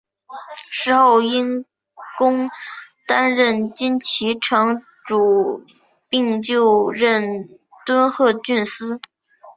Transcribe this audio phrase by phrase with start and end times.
[0.71, 1.63] 事后因
[2.17, 2.49] 公
[3.07, 5.63] 担任金崎城主
[6.09, 7.47] 并就任
[7.85, 8.99] 敦贺郡司。